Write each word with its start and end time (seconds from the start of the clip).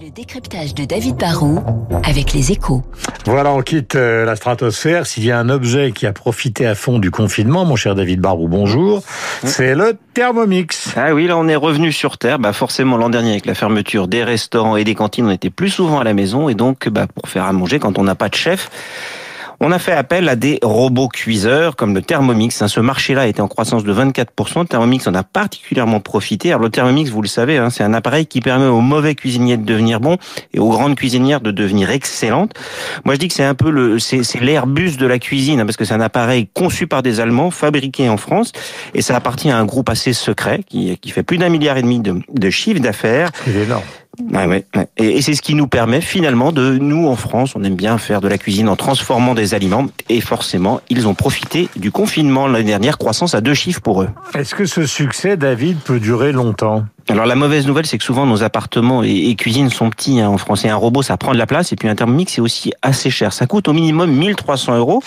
Le 0.00 0.10
décryptage 0.10 0.74
de 0.74 0.84
David 0.84 1.16
Barrault 1.16 1.62
avec 2.02 2.32
les 2.32 2.50
échos. 2.50 2.82
Voilà, 3.26 3.52
on 3.52 3.62
quitte 3.62 3.94
euh, 3.94 4.24
la 4.24 4.34
stratosphère. 4.34 5.06
S'il 5.06 5.24
y 5.24 5.30
a 5.30 5.38
un 5.38 5.48
objet 5.48 5.92
qui 5.92 6.06
a 6.06 6.12
profité 6.12 6.66
à 6.66 6.74
fond 6.74 6.98
du 6.98 7.10
confinement, 7.10 7.64
mon 7.64 7.76
cher 7.76 7.94
David 7.94 8.20
Barrault, 8.20 8.48
bonjour, 8.48 9.02
c'est 9.44 9.74
le 9.74 9.96
Thermomix. 10.12 10.92
Ah 10.96 11.14
oui, 11.14 11.26
là 11.26 11.36
on 11.36 11.46
est 11.46 11.56
revenu 11.56 11.92
sur 11.92 12.18
Terre. 12.18 12.38
Bah 12.38 12.52
forcément, 12.52 12.96
l'an 12.96 13.08
dernier, 13.08 13.30
avec 13.30 13.46
la 13.46 13.54
fermeture 13.54 14.08
des 14.08 14.24
restaurants 14.24 14.76
et 14.76 14.84
des 14.84 14.94
cantines, 14.94 15.26
on 15.26 15.30
était 15.30 15.50
plus 15.50 15.70
souvent 15.70 16.00
à 16.00 16.04
la 16.04 16.12
maison. 16.14 16.48
Et 16.48 16.54
donc, 16.54 16.88
bah, 16.88 17.06
pour 17.06 17.28
faire 17.28 17.44
à 17.44 17.52
manger, 17.52 17.78
quand 17.78 17.98
on 17.98 18.04
n'a 18.04 18.16
pas 18.16 18.28
de 18.28 18.34
chef, 18.34 18.70
on 19.64 19.72
a 19.72 19.78
fait 19.78 19.92
appel 19.92 20.28
à 20.28 20.36
des 20.36 20.58
robots 20.62 21.08
cuiseurs 21.08 21.74
comme 21.74 21.94
le 21.94 22.02
Thermomix. 22.02 22.60
Hein. 22.60 22.68
Ce 22.68 22.80
marché-là 22.80 23.26
était 23.28 23.40
en 23.40 23.48
croissance 23.48 23.82
de 23.82 23.94
24%. 23.94 24.60
Le 24.60 24.66
Thermomix 24.66 25.06
en 25.06 25.14
a 25.14 25.22
particulièrement 25.22 26.00
profité. 26.00 26.50
Alors 26.50 26.60
le 26.60 26.68
Thermomix, 26.68 27.10
vous 27.10 27.22
le 27.22 27.28
savez, 27.28 27.56
hein, 27.56 27.70
c'est 27.70 27.82
un 27.82 27.94
appareil 27.94 28.26
qui 28.26 28.42
permet 28.42 28.66
aux 28.66 28.82
mauvais 28.82 29.14
cuisiniers 29.14 29.56
de 29.56 29.64
devenir 29.64 30.00
bons 30.00 30.18
et 30.52 30.58
aux 30.58 30.68
grandes 30.68 30.96
cuisinières 30.96 31.40
de 31.40 31.50
devenir 31.50 31.88
excellentes. 31.88 32.52
Moi, 33.06 33.14
je 33.14 33.20
dis 33.20 33.28
que 33.28 33.34
c'est 33.34 33.44
un 33.44 33.54
peu 33.54 33.70
le, 33.70 33.98
c'est, 33.98 34.22
l'Airbus 34.38 34.98
de 34.98 35.06
la 35.06 35.18
cuisine 35.18 35.60
hein, 35.60 35.64
parce 35.64 35.78
que 35.78 35.86
c'est 35.86 35.94
un 35.94 36.00
appareil 36.02 36.46
conçu 36.52 36.86
par 36.86 37.02
des 37.02 37.20
Allemands, 37.20 37.50
fabriqué 37.50 38.10
en 38.10 38.18
France 38.18 38.52
et 38.92 39.00
ça 39.00 39.16
appartient 39.16 39.50
à 39.50 39.56
un 39.56 39.64
groupe 39.64 39.88
assez 39.88 40.12
secret 40.12 40.60
qui, 40.68 40.98
qui 40.98 41.10
fait 41.10 41.22
plus 41.22 41.38
d'un 41.38 41.48
milliard 41.48 41.78
et 41.78 41.82
demi 41.82 42.00
de, 42.00 42.20
de 42.30 42.50
chiffre 42.50 42.80
d'affaires. 42.80 43.30
C'est 43.46 43.62
énorme. 43.62 43.82
Ah 44.32 44.48
ouais, 44.48 44.64
Et, 44.96 45.22
c'est 45.22 45.34
ce 45.34 45.42
qui 45.42 45.54
nous 45.54 45.66
permet 45.66 46.00
finalement 46.00 46.52
de, 46.52 46.78
nous 46.78 47.06
en 47.08 47.16
France, 47.16 47.54
on 47.56 47.64
aime 47.64 47.74
bien 47.74 47.98
faire 47.98 48.20
de 48.20 48.28
la 48.28 48.38
cuisine 48.38 48.68
en 48.68 48.76
transformant 48.76 49.34
des 49.34 49.54
aliments. 49.54 49.86
Et 50.08 50.20
forcément, 50.20 50.80
ils 50.90 51.08
ont 51.08 51.14
profité 51.14 51.68
du 51.76 51.90
confinement. 51.90 52.46
L'année 52.46 52.64
dernière, 52.64 52.98
croissance 52.98 53.34
à 53.34 53.40
deux 53.40 53.54
chiffres 53.54 53.80
pour 53.80 54.02
eux. 54.02 54.08
Est-ce 54.34 54.54
que 54.54 54.66
ce 54.66 54.86
succès, 54.86 55.36
David, 55.36 55.78
peut 55.78 56.00
durer 56.00 56.32
longtemps? 56.32 56.84
Alors 57.10 57.26
la 57.26 57.34
mauvaise 57.34 57.66
nouvelle, 57.66 57.84
c'est 57.84 57.98
que 57.98 58.04
souvent 58.04 58.24
nos 58.24 58.42
appartements 58.42 59.02
et, 59.02 59.34
cuisines 59.34 59.68
sont 59.68 59.90
petits 59.90 60.20
hein, 60.20 60.28
en 60.30 60.38
France. 60.38 60.64
Et 60.64 60.70
un 60.70 60.76
robot, 60.76 61.02
ça 61.02 61.18
prend 61.18 61.32
de 61.32 61.38
la 61.38 61.46
place. 61.46 61.70
Et 61.70 61.76
puis 61.76 61.86
un 61.86 61.94
Thermomix, 61.94 62.32
c'est 62.32 62.40
aussi 62.40 62.72
assez 62.80 63.10
cher. 63.10 63.34
Ça 63.34 63.46
coûte 63.46 63.68
au 63.68 63.74
minimum 63.74 64.10
1300 64.10 64.78
euros. 64.78 65.02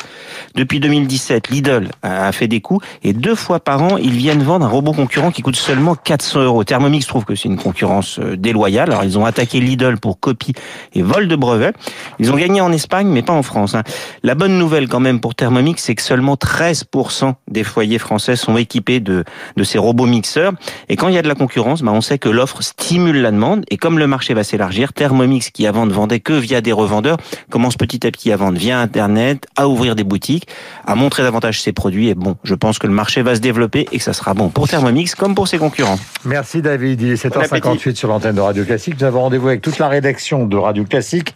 Depuis 0.54 0.80
2017, 0.80 1.50
Lidl 1.50 1.90
a 2.04 2.32
fait 2.32 2.48
des 2.48 2.62
coups. 2.62 2.86
Et 3.02 3.14
deux 3.14 3.34
fois 3.34 3.60
par 3.60 3.82
an, 3.82 3.98
ils 3.98 4.12
viennent 4.12 4.44
vendre 4.44 4.66
un 4.68 4.70
robot 4.70 4.94
concurrent 4.94 5.32
qui 5.32 5.42
coûte 5.42 5.56
seulement 5.56 5.96
400 5.96 6.44
euros. 6.44 6.64
Thermomix 6.64 7.08
trouve 7.08 7.26
que 7.26 7.34
c'est 7.34 7.50
une 7.50 7.58
concurrence 7.58 8.20
euh, 8.20 8.38
déloyale. 8.38 8.92
Alors 8.92 9.04
ils 9.04 9.18
ont 9.18 9.26
attaqué 9.26 9.60
Lidl 9.60 9.98
pour 9.98 10.20
copie 10.20 10.54
et 10.94 11.02
vol 11.02 11.28
de 11.28 11.36
brevets. 11.36 11.76
Ils 12.20 12.32
ont 12.32 12.36
gagné 12.36 12.62
en 12.62 12.72
Espagne, 12.72 13.08
mais 13.08 13.24
pas 13.24 13.34
en 13.34 13.44
France. 13.44 13.74
Hein. 13.74 13.82
La 14.22 14.36
bonne 14.36 14.60
nouvelle 14.60 14.88
quand 14.88 15.00
même 15.00 15.20
pour 15.20 15.34
Thermomix, 15.34 15.82
c'est 15.82 15.96
que 15.96 16.04
seulement 16.04 16.36
13% 16.36 17.34
des 17.48 17.64
foyers 17.64 17.98
français 17.98 18.36
sont 18.36 18.56
équipés 18.56 19.00
de, 19.00 19.24
de 19.56 19.64
ces 19.64 19.80
robots 19.80 20.06
mixeurs. 20.06 20.54
Et 20.90 20.96
quand 20.96 21.08
il 21.08 21.16
y 21.16 21.18
a 21.18 21.24
de 21.24 21.28
la 21.28 21.36
concurrence, 21.36 21.82
bah, 21.88 21.94
on 21.94 22.02
sait 22.02 22.18
que 22.18 22.28
l'offre 22.28 22.62
stimule 22.62 23.22
la 23.22 23.32
demande 23.32 23.64
et 23.70 23.78
comme 23.78 23.98
le 23.98 24.08
marché 24.08 24.34
va 24.34 24.44
s'élargir, 24.44 24.92
Thermomix 24.92 25.52
qui 25.52 25.66
avant 25.66 25.86
ne 25.86 25.94
vendait 25.94 26.20
que 26.20 26.34
via 26.34 26.60
des 26.60 26.74
revendeurs 26.74 27.16
commence 27.50 27.78
petit 27.78 28.06
à 28.06 28.12
petit 28.12 28.30
à 28.34 28.36
vendre 28.36 28.58
via 28.58 28.78
Internet, 28.78 29.46
à 29.56 29.70
ouvrir 29.70 29.96
des 29.96 30.04
boutiques, 30.04 30.50
à 30.86 30.96
montrer 30.96 31.24
davantage 31.24 31.62
ses 31.62 31.72
produits 31.72 32.10
et 32.10 32.14
bon, 32.14 32.36
je 32.44 32.56
pense 32.56 32.78
que 32.78 32.88
le 32.88 32.94
marché 32.94 33.22
va 33.22 33.36
se 33.36 33.40
développer 33.40 33.88
et 33.94 34.00
que 34.00 34.04
ça 34.04 34.12
sera 34.12 34.34
bon 34.34 34.50
pour 34.50 34.68
Thermomix 34.68 35.16
comme 35.16 35.34
pour 35.34 35.48
ses 35.48 35.60
concurrents. 35.60 35.98
Merci 36.26 36.62
David, 36.62 37.02
il 37.02 37.12
est 37.12 37.26
7h58 37.26 37.96
sur 37.96 38.10
l'antenne 38.10 38.36
de 38.36 38.42
Radio 38.42 38.66
Classique. 38.66 38.96
Nous 39.00 39.06
avons 39.06 39.22
rendez-vous 39.22 39.48
avec 39.48 39.62
toute 39.62 39.80
la 39.80 39.88
rédaction 39.88 40.46
de 40.46 40.58
Radio 40.58 40.84
Classique 40.84 41.36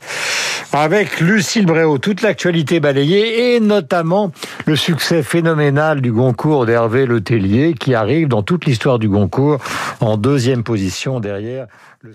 avec 0.73 1.19
Lucille 1.19 1.65
Bréau, 1.65 1.97
toute 1.97 2.21
l'actualité 2.21 2.79
balayée 2.79 3.55
et 3.55 3.59
notamment 3.59 4.31
le 4.65 4.75
succès 4.75 5.23
phénoménal 5.23 6.01
du 6.01 6.11
Goncourt 6.11 6.65
d'Hervé 6.65 7.05
Letellier 7.05 7.73
qui 7.73 7.93
arrive 7.93 8.27
dans 8.27 8.43
toute 8.43 8.65
l'histoire 8.65 8.99
du 8.99 9.09
Goncourt 9.09 9.59
en 9.99 10.17
deuxième 10.17 10.63
position 10.63 11.19
derrière 11.19 11.67
le 12.01 12.13